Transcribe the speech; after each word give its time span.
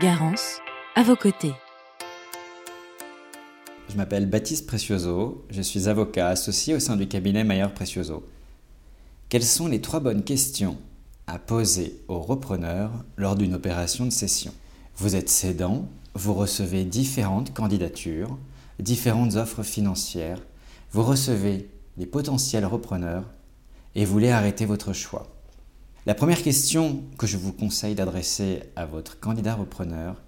Garance, 0.00 0.58
à 0.96 1.04
vos 1.04 1.14
côtés. 1.14 1.52
Je 3.88 3.96
m'appelle 3.96 4.28
Baptiste 4.28 4.66
Precioso, 4.66 5.46
je 5.50 5.62
suis 5.62 5.88
avocat 5.88 6.30
associé 6.30 6.74
au 6.74 6.80
sein 6.80 6.96
du 6.96 7.06
cabinet 7.06 7.44
Mayer 7.44 7.68
Precioso. 7.72 8.26
Quelles 9.28 9.44
sont 9.44 9.68
les 9.68 9.80
trois 9.80 10.00
bonnes 10.00 10.24
questions 10.24 10.78
à 11.28 11.38
poser 11.38 12.02
au 12.08 12.18
repreneur 12.18 12.90
lors 13.16 13.36
d'une 13.36 13.54
opération 13.54 14.04
de 14.04 14.10
cession? 14.10 14.52
Vous 14.96 15.14
êtes 15.14 15.30
cédant, 15.30 15.88
vous 16.14 16.34
recevez 16.34 16.84
différentes 16.84 17.54
candidatures, 17.54 18.36
différentes 18.80 19.36
offres 19.36 19.62
financières, 19.62 20.42
vous 20.90 21.04
recevez 21.04 21.70
les 21.98 22.06
potentiels 22.06 22.66
repreneurs 22.66 23.30
et 23.94 24.04
voulez 24.04 24.30
arrêter 24.30 24.66
votre 24.66 24.92
choix. 24.92 25.28
La 26.06 26.14
première 26.14 26.42
question 26.42 27.02
que 27.16 27.26
je 27.26 27.38
vous 27.38 27.54
conseille 27.54 27.94
d'adresser 27.94 28.64
à 28.76 28.84
votre 28.84 29.20
candidat 29.20 29.54
repreneur 29.54 30.20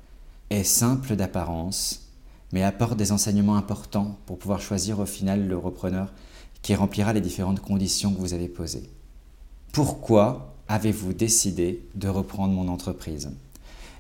est 0.49 0.65
simple 0.65 1.17
d'apparence, 1.17 2.13
mais 2.51 2.63
apporte 2.63 2.97
des 2.97 3.13
enseignements 3.13 3.57
importants 3.57 4.17
pour 4.25 4.39
pouvoir 4.39 4.63
choisir 4.63 5.01
au 5.01 5.05
final 5.05 5.47
le 5.47 5.59
repreneur 5.59 6.15
qui 6.63 6.75
remplira 6.75 7.13
les 7.13 7.21
différentes 7.21 7.61
conditions 7.61 8.11
que 8.15 8.21
vous 8.21 8.33
avez 8.33 8.49
posées. 8.49 8.89
Pourquoi 9.71 10.55
avez-vous 10.67 11.13
décidé 11.13 11.87
de 11.95 12.09
reprendre 12.09 12.55
mon 12.55 12.69
entreprise? 12.69 13.31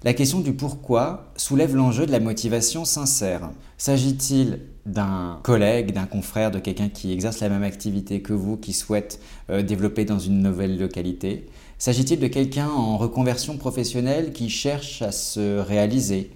La 0.03 0.15
question 0.15 0.41
du 0.41 0.55
pourquoi 0.55 1.33
soulève 1.37 1.75
l'enjeu 1.75 2.07
de 2.07 2.13
la 2.13 2.21
motivation 2.21 2.87
sincère. 2.87 3.51
S'agit-il 3.77 4.61
d'un 4.87 5.41
collègue, 5.43 5.93
d'un 5.93 6.07
confrère, 6.07 6.51
de 6.51 6.59
quelqu'un 6.59 6.89
qui 6.89 7.13
exerce 7.13 7.41
la 7.41 7.49
même 7.49 7.65
activité 7.65 8.23
que 8.23 8.33
vous, 8.33 8.57
qui 8.57 8.73
souhaite 8.73 9.21
euh, 9.51 9.63
développer 9.63 10.05
dans 10.05 10.19
une 10.19 10.41
nouvelle 10.41 10.79
localité? 10.79 11.47
S'agit-il 11.79 12.19
de 12.19 12.27
quelqu'un 12.27 12.69
en 12.69 12.97
reconversion 12.97 13.59
professionnelle 13.59 14.33
qui 14.33 14.49
cherche 14.49 15.03
à 15.03 15.13
se 15.13 15.59
réaliser 15.59 16.31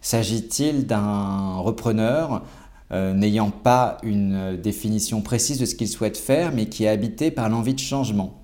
S'agit-il 0.00 0.86
d'un 0.86 1.56
repreneur 1.56 2.44
euh, 2.92 3.12
n'ayant 3.12 3.50
pas 3.50 3.98
une 4.02 4.56
définition 4.56 5.20
précise 5.20 5.58
de 5.58 5.66
ce 5.66 5.74
qu'il 5.74 5.88
souhaite 5.88 6.16
faire, 6.16 6.52
mais 6.52 6.66
qui 6.66 6.84
est 6.84 6.88
habité 6.88 7.30
par 7.30 7.48
l'envie 7.48 7.74
de 7.74 7.80
changement 7.80 8.40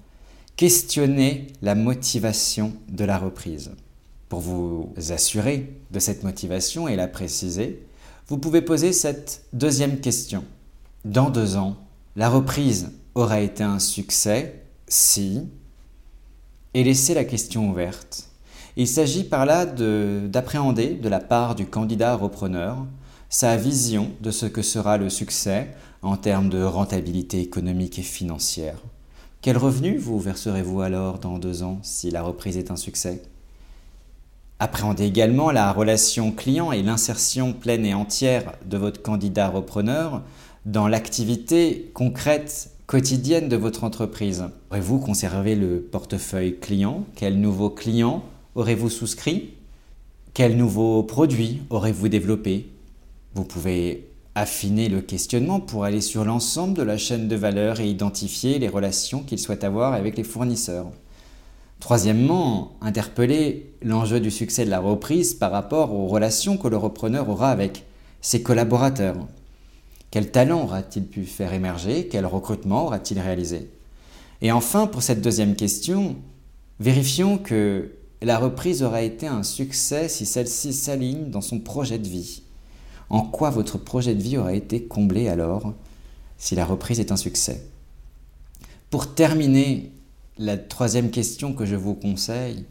Questionnez 0.57 1.47
la 1.63 1.75
motivation 1.75 2.73
de 2.89 3.05
la 3.05 3.19
reprise. 3.19 3.73
Pour 4.29 4.41
vous 4.41 4.93
assurer 5.11 5.73
de 5.91 5.99
cette 5.99 6.25
motivation 6.25 6.89
et 6.89 6.97
la 6.97 7.09
préciser, 7.09 7.83
vous 8.29 8.39
pouvez 8.39 8.63
poser 8.63 8.93
cette 8.93 9.45
deuxième 9.53 10.01
question. 10.01 10.45
Dans 11.05 11.31
deux 11.31 11.57
ans, 11.57 11.77
la 12.17 12.29
reprise 12.29 12.91
aura 13.15 13.41
été 13.41 13.63
un 13.63 13.79
succès 13.79 14.63
si 14.89 15.49
et 16.75 16.85
laisser 16.85 17.15
la 17.15 17.25
question 17.25 17.71
ouverte. 17.71 18.29
Il 18.77 18.89
s'agit 18.89 19.25
par 19.25 19.45
là 19.45 19.67
d'appréhender 19.67 20.95
de, 20.95 21.09
la 21.09 21.21
part 21.21 21.55
du 21.55 21.67
candidat 21.67 22.17
repreneur 22.17 22.87
sa 23.29 23.57
vision 23.57 24.11
de 24.21 24.31
ce 24.31 24.47
que 24.47 24.63
sera 24.63 24.99
le 24.99 25.09
succès 25.09 25.69
en 26.03 26.17
termes 26.17 26.49
de 26.49 26.63
rentabilité 26.63 27.41
économique 27.41 27.99
et 27.99 28.03
financière. 28.03 28.77
Quel 29.41 29.57
revenu 29.57 29.99
vous 29.99 30.19
verserez-vous 30.19 30.81
alors 30.81 31.19
dans 31.19 31.39
deux 31.39 31.63
ans 31.63 31.79
si 31.83 32.11
la 32.11 32.23
reprise 32.23 32.57
est 32.57 32.71
un 32.71 32.77
succès? 32.77 33.23
Appréhendez 34.59 35.05
également 35.05 35.51
la 35.51 35.73
relation 35.73 36.31
client 36.31 36.73
et 36.73 36.83
l'insertion 36.83 37.53
pleine 37.53 37.85
et 37.85 37.95
entière 37.95 38.53
de 38.65 38.77
votre 38.77 39.03
candidat 39.03 39.49
repreneur 39.49 40.23
dans 40.67 40.87
l'activité 40.87 41.91
concrète 41.95 42.71
quotidienne 42.93 43.49
de 43.49 43.57
votre 43.57 43.85
entreprise. 43.85 44.45
Aurez-vous 44.71 44.99
conservé 44.99 45.55
le 45.55 45.81
portefeuille 45.81 46.59
client? 46.59 47.07
Quels 47.17 47.41
nouveaux 47.41 47.71
clients 47.71 48.23
aurez-vous 48.55 48.91
souscrit? 48.91 49.55
Quels 50.35 50.59
nouveaux 50.59 51.03
produits 51.03 51.63
aurez-vous 51.71 52.11
développé? 52.11 52.69
Vous 53.35 53.45
pouvez 53.45 54.11
affiner 54.35 54.91
le 54.91 55.01
questionnement 55.01 55.59
pour 55.59 55.85
aller 55.85 56.03
sur 56.03 56.27
l'ensemble 56.27 56.75
de 56.75 56.83
la 56.83 56.99
chaîne 56.99 57.29
de 57.29 57.35
valeur 57.35 57.81
et 57.81 57.89
identifier 57.89 58.59
les 58.59 58.69
relations 58.69 59.23
qu'il 59.23 59.39
souhaite 59.39 59.65
avoir 59.65 59.95
avec 59.95 60.19
les 60.19 60.23
fournisseurs. 60.23 60.91
Troisièmement, 61.81 62.73
interpeller 62.83 63.73
l'enjeu 63.81 64.21
du 64.21 64.31
succès 64.31 64.67
de 64.67 64.71
la 64.71 64.81
reprise 64.81 65.33
par 65.33 65.51
rapport 65.51 65.95
aux 65.95 66.09
relations 66.09 66.59
que 66.59 66.69
le 66.69 66.77
repreneur 66.77 67.31
aura 67.31 67.53
avec 67.53 67.87
ses 68.21 68.43
collaborateurs. 68.43 69.17
Quel 70.13 70.31
talent 70.31 70.65
aura-t-il 70.65 71.07
pu 71.07 71.25
faire 71.25 71.55
émerger? 71.55 72.07
Quel 72.07 72.27
recrutement 72.27 72.85
aura-t-il 72.85 73.19
réalisé? 73.19 73.71
Et 74.43 74.53
enfin, 74.53 74.87
pour 74.87 75.03
cette 75.03 75.23
deuxième 75.23 75.57
question, 75.57 76.17
vérifions 76.81 77.39
que 77.39 77.93
la 78.21 78.39
reprise 78.39 78.83
aura 78.83 79.01
été 79.01 79.27
un 79.27 79.43
succès 79.43 80.11
si 80.11 80.27
celle-ci 80.27 80.75
s'aligne 80.75 81.31
dans 81.31 81.41
son 81.41 81.61
projet 81.61 81.99
de 81.99 82.07
vie. 82.07 82.43
En 83.09 83.23
quoi 83.23 83.49
votre 83.49 83.79
projet 83.79 84.15
de 84.15 84.23
vie 84.23 84.37
aura 84.37 84.53
été 84.53 84.83
comblé 84.85 85.29
alors 85.29 85.73
si 86.37 86.55
la 86.55 86.67
reprise 86.67 87.01
est 87.01 87.11
un 87.11 87.17
succès? 87.17 87.65
Pour 88.91 89.15
terminer, 89.15 89.93
la 90.37 90.59
troisième 90.59 91.11
question 91.11 91.55
que 91.55 91.65
je 91.65 91.77
vous 91.77 91.95
conseille 91.95 92.67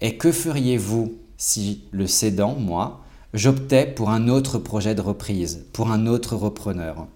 est 0.00 0.16
que 0.16 0.32
feriez-vous 0.32 1.14
si 1.36 1.84
le 1.92 2.08
cédant, 2.08 2.56
moi, 2.56 3.04
j'optais 3.34 3.86
pour 3.86 4.10
un 4.10 4.28
autre 4.28 4.58
projet 4.58 4.94
de 4.94 5.00
reprise, 5.00 5.66
pour 5.72 5.90
un 5.90 6.06
autre 6.06 6.36
repreneur. 6.36 7.06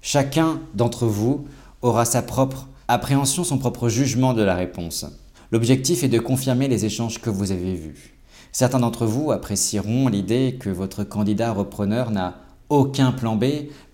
Chacun 0.00 0.60
d'entre 0.74 1.06
vous 1.06 1.46
aura 1.82 2.04
sa 2.04 2.22
propre 2.22 2.68
appréhension, 2.88 3.42
son 3.42 3.58
propre 3.58 3.88
jugement 3.88 4.34
de 4.34 4.42
la 4.42 4.54
réponse. 4.54 5.06
L'objectif 5.50 6.04
est 6.04 6.08
de 6.08 6.18
confirmer 6.18 6.68
les 6.68 6.84
échanges 6.84 7.20
que 7.20 7.30
vous 7.30 7.52
avez 7.52 7.74
vus. 7.74 8.14
Certains 8.52 8.80
d'entre 8.80 9.06
vous 9.06 9.32
apprécieront 9.32 10.08
l'idée 10.08 10.56
que 10.58 10.70
votre 10.70 11.04
candidat 11.04 11.52
repreneur 11.52 12.10
n'a 12.10 12.36
aucun 12.68 13.12
plan 13.12 13.36
B 13.36 13.44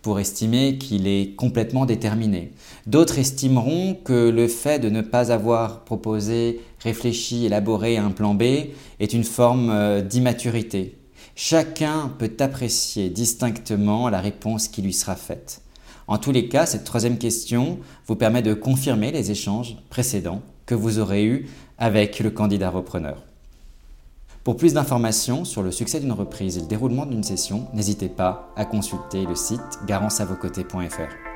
pour 0.00 0.18
estimer 0.18 0.78
qu'il 0.78 1.06
est 1.06 1.34
complètement 1.34 1.84
déterminé. 1.84 2.52
D'autres 2.86 3.18
estimeront 3.18 3.94
que 3.94 4.30
le 4.30 4.48
fait 4.48 4.78
de 4.78 4.88
ne 4.88 5.02
pas 5.02 5.30
avoir 5.30 5.80
proposé, 5.80 6.60
réfléchi, 6.80 7.44
élaboré 7.44 7.98
un 7.98 8.10
plan 8.10 8.34
B 8.34 8.42
est 9.00 9.12
une 9.12 9.24
forme 9.24 9.70
euh, 9.70 10.00
d'immaturité, 10.00 10.96
Chacun 11.34 12.12
peut 12.18 12.36
apprécier 12.40 13.10
distinctement 13.10 14.08
la 14.08 14.20
réponse 14.20 14.68
qui 14.68 14.82
lui 14.82 14.92
sera 14.92 15.16
faite. 15.16 15.62
En 16.08 16.18
tous 16.18 16.32
les 16.32 16.48
cas, 16.48 16.66
cette 16.66 16.84
troisième 16.84 17.18
question 17.18 17.78
vous 18.06 18.16
permet 18.16 18.42
de 18.42 18.54
confirmer 18.54 19.12
les 19.12 19.30
échanges 19.30 19.76
précédents 19.88 20.42
que 20.66 20.74
vous 20.74 20.98
aurez 20.98 21.24
eus 21.24 21.48
avec 21.78 22.20
le 22.20 22.30
candidat 22.30 22.70
repreneur. 22.70 23.22
Pour 24.44 24.56
plus 24.56 24.74
d'informations 24.74 25.44
sur 25.44 25.62
le 25.62 25.70
succès 25.70 26.00
d'une 26.00 26.12
reprise 26.12 26.58
et 26.58 26.62
le 26.62 26.66
déroulement 26.66 27.06
d'une 27.06 27.22
session, 27.22 27.68
n'hésitez 27.74 28.08
pas 28.08 28.52
à 28.56 28.64
consulter 28.64 29.24
le 29.24 29.36
site 29.36 29.60
garanceavocoté.fr. 29.86 31.31